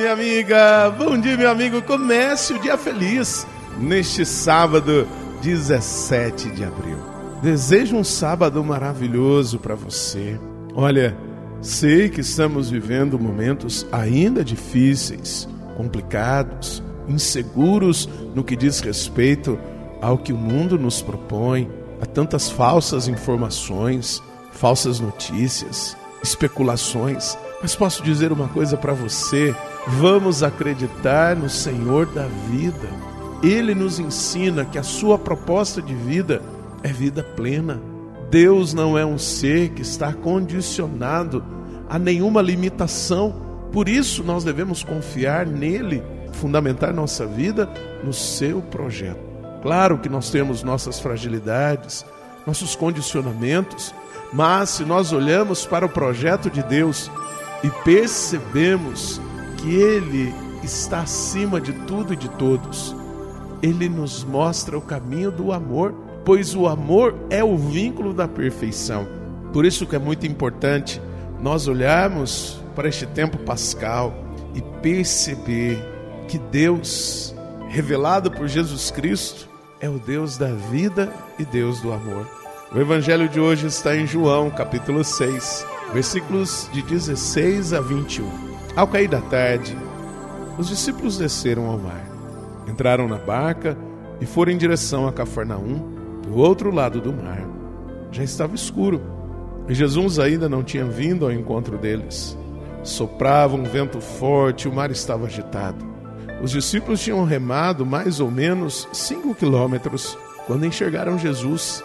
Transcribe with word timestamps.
minha 0.00 0.12
amiga. 0.14 0.90
Bom 0.96 1.18
dia, 1.18 1.36
meu 1.36 1.50
amigo. 1.50 1.82
Comece 1.82 2.54
o 2.54 2.58
dia 2.58 2.78
feliz 2.78 3.46
neste 3.78 4.24
sábado, 4.24 5.06
17 5.42 6.50
de 6.52 6.64
abril. 6.64 6.96
Desejo 7.42 7.96
um 7.96 8.04
sábado 8.04 8.64
maravilhoso 8.64 9.58
para 9.58 9.74
você. 9.74 10.40
Olha, 10.74 11.14
sei 11.60 12.08
que 12.08 12.22
estamos 12.22 12.70
vivendo 12.70 13.18
momentos 13.18 13.86
ainda 13.92 14.42
difíceis, 14.42 15.46
complicados, 15.76 16.82
inseguros 17.06 18.08
no 18.34 18.42
que 18.42 18.56
diz 18.56 18.80
respeito 18.80 19.58
ao 20.00 20.16
que 20.16 20.32
o 20.32 20.38
mundo 20.38 20.78
nos 20.78 21.02
propõe, 21.02 21.70
a 22.00 22.06
tantas 22.06 22.48
falsas 22.48 23.06
informações, 23.06 24.22
falsas 24.50 24.98
notícias, 24.98 25.94
especulações. 26.22 27.36
Mas 27.60 27.74
posso 27.74 28.02
dizer 28.02 28.32
uma 28.32 28.48
coisa 28.48 28.76
para 28.76 28.92
você: 28.92 29.54
vamos 29.86 30.42
acreditar 30.42 31.36
no 31.36 31.48
Senhor 31.48 32.06
da 32.06 32.26
vida. 32.50 32.88
Ele 33.42 33.74
nos 33.74 33.98
ensina 33.98 34.64
que 34.64 34.78
a 34.78 34.82
sua 34.82 35.18
proposta 35.18 35.80
de 35.80 35.94
vida 35.94 36.42
é 36.82 36.88
vida 36.88 37.22
plena. 37.22 37.80
Deus 38.30 38.72
não 38.72 38.96
é 38.96 39.04
um 39.04 39.18
ser 39.18 39.70
que 39.70 39.82
está 39.82 40.12
condicionado 40.12 41.44
a 41.88 41.98
nenhuma 41.98 42.40
limitação. 42.40 43.34
Por 43.72 43.88
isso 43.88 44.22
nós 44.22 44.44
devemos 44.44 44.84
confiar 44.84 45.46
nele, 45.46 46.02
fundamentar 46.32 46.92
nossa 46.92 47.26
vida 47.26 47.68
no 48.04 48.12
seu 48.12 48.60
projeto. 48.62 49.30
Claro 49.62 49.98
que 49.98 50.08
nós 50.08 50.30
temos 50.30 50.62
nossas 50.62 51.00
fragilidades, 51.00 52.04
nossos 52.46 52.74
condicionamentos, 52.74 53.94
mas 54.32 54.70
se 54.70 54.84
nós 54.84 55.12
olhamos 55.12 55.66
para 55.66 55.86
o 55.86 55.88
projeto 55.88 56.50
de 56.50 56.62
Deus 56.62 57.10
e 57.62 57.70
percebemos 57.84 59.20
que 59.58 59.74
Ele 59.74 60.32
está 60.62 61.00
acima 61.00 61.60
de 61.60 61.72
tudo 61.72 62.12
e 62.12 62.16
de 62.16 62.28
todos, 62.30 62.94
Ele 63.62 63.88
nos 63.88 64.24
mostra 64.24 64.78
o 64.78 64.82
caminho 64.82 65.30
do 65.30 65.52
amor, 65.52 65.94
pois 66.24 66.54
o 66.54 66.66
amor 66.66 67.14
é 67.28 67.42
o 67.42 67.56
vínculo 67.56 68.12
da 68.12 68.28
perfeição. 68.28 69.06
Por 69.52 69.64
isso 69.64 69.86
que 69.86 69.96
é 69.96 69.98
muito 69.98 70.26
importante 70.26 71.00
nós 71.40 71.66
olharmos 71.66 72.60
para 72.76 72.88
este 72.88 73.06
tempo 73.06 73.38
pascal 73.38 74.14
e 74.54 74.62
perceber 74.80 75.78
que 76.28 76.38
Deus, 76.38 77.34
revelado 77.68 78.30
por 78.30 78.46
Jesus 78.46 78.90
Cristo, 78.90 79.48
é 79.80 79.88
o 79.88 79.98
Deus 79.98 80.36
da 80.36 80.52
vida 80.52 81.12
e 81.38 81.44
Deus 81.44 81.80
do 81.80 81.92
amor. 81.92 82.26
O 82.72 82.78
evangelho 82.78 83.28
de 83.28 83.40
hoje 83.40 83.66
está 83.66 83.96
em 83.96 84.06
João, 84.06 84.48
capítulo 84.48 85.02
6, 85.02 85.66
versículos 85.92 86.70
de 86.72 86.80
16 86.82 87.72
a 87.72 87.80
21. 87.80 88.30
Ao 88.76 88.86
cair 88.86 89.08
da 89.08 89.20
tarde, 89.20 89.76
os 90.56 90.68
discípulos 90.68 91.18
desceram 91.18 91.66
ao 91.66 91.76
mar, 91.76 92.08
entraram 92.68 93.08
na 93.08 93.16
barca 93.16 93.76
e 94.20 94.26
foram 94.26 94.52
em 94.52 94.56
direção 94.56 95.08
a 95.08 95.12
Cafarnaum, 95.12 95.82
do 96.22 96.36
outro 96.36 96.72
lado 96.72 97.00
do 97.00 97.12
mar. 97.12 97.44
Já 98.12 98.22
estava 98.22 98.54
escuro 98.54 99.02
e 99.68 99.74
Jesus 99.74 100.20
ainda 100.20 100.48
não 100.48 100.62
tinha 100.62 100.84
vindo 100.84 101.24
ao 101.24 101.32
encontro 101.32 101.76
deles. 101.76 102.38
Soprava 102.84 103.56
um 103.56 103.64
vento 103.64 104.00
forte, 104.00 104.68
o 104.68 104.72
mar 104.72 104.92
estava 104.92 105.26
agitado. 105.26 105.84
Os 106.40 106.52
discípulos 106.52 107.02
tinham 107.02 107.24
remado 107.24 107.84
mais 107.84 108.20
ou 108.20 108.30
menos 108.30 108.86
cinco 108.92 109.34
quilômetros 109.34 110.16
quando 110.46 110.66
enxergaram 110.66 111.18
Jesus 111.18 111.82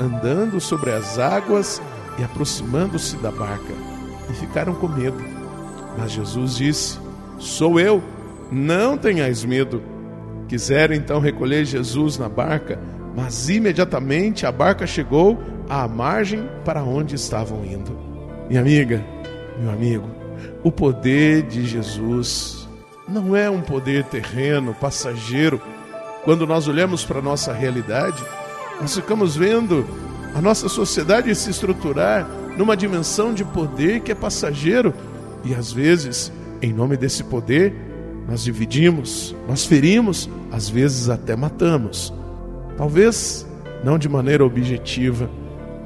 andando 0.00 0.60
sobre 0.60 0.92
as 0.92 1.18
águas 1.18 1.80
e 2.18 2.24
aproximando-se 2.24 3.16
da 3.16 3.30
barca 3.30 3.72
e 4.30 4.34
ficaram 4.34 4.74
com 4.74 4.88
medo. 4.88 5.22
Mas 5.98 6.12
Jesus 6.12 6.56
disse: 6.56 6.98
Sou 7.38 7.78
eu, 7.80 8.02
não 8.50 8.96
tenhais 8.96 9.44
medo. 9.44 9.82
Quiseram 10.48 10.94
então 10.94 11.18
recolher 11.18 11.64
Jesus 11.64 12.18
na 12.18 12.28
barca, 12.28 12.78
mas 13.16 13.48
imediatamente 13.48 14.46
a 14.46 14.52
barca 14.52 14.86
chegou 14.86 15.38
à 15.68 15.88
margem 15.88 16.48
para 16.64 16.82
onde 16.84 17.14
estavam 17.14 17.64
indo. 17.64 17.98
Minha 18.48 18.60
amiga, 18.60 19.04
meu 19.58 19.70
amigo, 19.70 20.08
o 20.62 20.70
poder 20.70 21.42
de 21.42 21.66
Jesus 21.66 22.68
não 23.08 23.34
é 23.34 23.48
um 23.50 23.60
poder 23.60 24.04
terreno, 24.04 24.74
passageiro. 24.74 25.60
Quando 26.24 26.46
nós 26.46 26.68
olhamos 26.68 27.04
para 27.04 27.18
a 27.18 27.22
nossa 27.22 27.52
realidade, 27.52 28.22
nós 28.80 28.94
ficamos 28.94 29.36
vendo 29.36 29.86
a 30.34 30.40
nossa 30.40 30.68
sociedade 30.68 31.34
se 31.34 31.50
estruturar 31.50 32.28
numa 32.56 32.76
dimensão 32.76 33.32
de 33.32 33.44
poder 33.44 34.00
que 34.00 34.12
é 34.12 34.14
passageiro 34.14 34.92
e 35.44 35.54
às 35.54 35.72
vezes, 35.72 36.32
em 36.60 36.72
nome 36.72 36.96
desse 36.96 37.22
poder, 37.24 37.74
nós 38.28 38.42
dividimos, 38.42 39.34
nós 39.46 39.64
ferimos, 39.64 40.28
às 40.50 40.68
vezes 40.68 41.08
até 41.08 41.36
matamos. 41.36 42.12
Talvez 42.76 43.46
não 43.84 43.98
de 43.98 44.08
maneira 44.08 44.44
objetiva, 44.44 45.30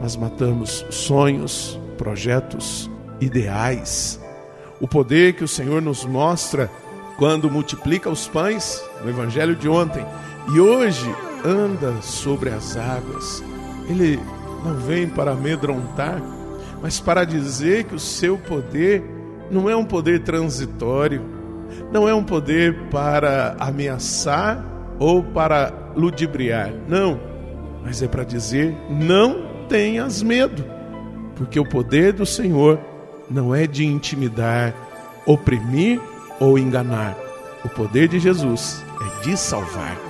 mas 0.00 0.16
matamos 0.16 0.84
sonhos, 0.88 1.78
projetos, 1.98 2.90
ideais. 3.20 4.18
O 4.80 4.88
poder 4.88 5.34
que 5.34 5.44
o 5.44 5.48
Senhor 5.48 5.82
nos 5.82 6.06
mostra 6.06 6.70
quando 7.18 7.50
multiplica 7.50 8.08
os 8.08 8.26
pães, 8.26 8.82
no 9.04 9.10
evangelho 9.10 9.54
de 9.54 9.68
ontem, 9.68 10.04
e 10.54 10.58
hoje 10.58 11.14
anda 11.44 12.00
sobre 12.02 12.50
as 12.50 12.76
águas. 12.76 13.42
Ele 13.88 14.18
não 14.64 14.74
vem 14.76 15.08
para 15.08 15.32
amedrontar, 15.32 16.22
mas 16.82 17.00
para 17.00 17.24
dizer 17.24 17.84
que 17.84 17.94
o 17.94 18.00
seu 18.00 18.38
poder 18.38 19.02
não 19.50 19.68
é 19.68 19.74
um 19.74 19.84
poder 19.84 20.22
transitório, 20.22 21.22
não 21.92 22.08
é 22.08 22.14
um 22.14 22.22
poder 22.22 22.88
para 22.90 23.56
ameaçar 23.58 24.64
ou 24.98 25.22
para 25.22 25.72
ludibriar, 25.96 26.72
não, 26.88 27.18
mas 27.82 28.02
é 28.02 28.08
para 28.08 28.24
dizer: 28.24 28.76
não 28.88 29.66
tenhas 29.68 30.22
medo, 30.22 30.64
porque 31.34 31.58
o 31.58 31.68
poder 31.68 32.12
do 32.12 32.26
Senhor 32.26 32.78
não 33.30 33.54
é 33.54 33.66
de 33.66 33.84
intimidar, 33.84 34.74
oprimir 35.26 36.00
ou 36.38 36.58
enganar. 36.58 37.16
O 37.64 37.68
poder 37.68 38.08
de 38.08 38.18
Jesus 38.18 38.82
é 39.00 39.24
de 39.24 39.36
salvar. 39.36 40.09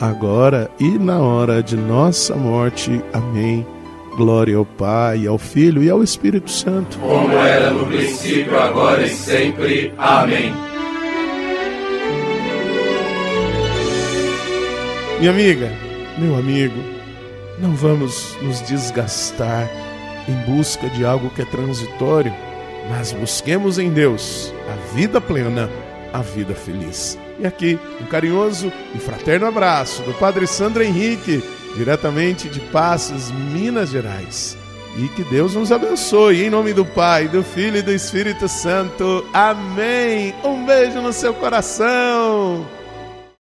agora 0.00 0.70
e 0.80 0.98
na 0.98 1.20
hora 1.20 1.62
de 1.62 1.76
nossa 1.76 2.34
morte. 2.34 3.02
Amém. 3.12 3.66
Glória 4.16 4.56
ao 4.56 4.64
Pai, 4.64 5.26
ao 5.26 5.38
Filho 5.38 5.82
e 5.82 5.90
ao 5.90 6.02
Espírito 6.02 6.50
Santo. 6.50 6.98
Como 6.98 7.32
era 7.36 7.70
no 7.70 7.86
princípio, 7.86 8.58
agora 8.58 9.06
e 9.06 9.10
sempre. 9.10 9.92
Amém. 9.96 10.52
Minha 15.20 15.30
amiga, 15.32 15.70
meu 16.18 16.34
amigo, 16.34 16.76
não 17.58 17.72
vamos 17.72 18.36
nos 18.42 18.62
desgastar 18.62 19.70
em 20.26 20.34
busca 20.50 20.88
de 20.88 21.04
algo 21.04 21.28
que 21.30 21.42
é 21.42 21.44
transitório, 21.44 22.32
mas 22.88 23.12
busquemos 23.12 23.78
em 23.78 23.90
Deus 23.90 24.52
a 24.66 24.94
vida 24.94 25.20
plena, 25.20 25.68
a 26.12 26.22
vida 26.22 26.54
feliz. 26.54 27.18
E 27.40 27.46
aqui, 27.46 27.78
um 28.00 28.04
carinhoso 28.04 28.70
e 28.94 28.98
fraterno 28.98 29.46
abraço 29.46 30.02
do 30.02 30.12
Padre 30.12 30.46
Sandro 30.46 30.82
Henrique, 30.82 31.42
diretamente 31.74 32.48
de 32.48 32.60
Passos, 32.60 33.30
Minas 33.30 33.88
Gerais. 33.90 34.58
E 34.98 35.08
que 35.08 35.22
Deus 35.24 35.54
nos 35.54 35.72
abençoe, 35.72 36.42
em 36.42 36.50
nome 36.50 36.74
do 36.74 36.84
Pai, 36.84 37.28
do 37.28 37.42
Filho 37.42 37.78
e 37.78 37.82
do 37.82 37.92
Espírito 37.92 38.46
Santo. 38.46 39.24
Amém. 39.32 40.34
Um 40.44 40.66
beijo 40.66 41.00
no 41.00 41.12
seu 41.12 41.32
coração. 41.32 42.66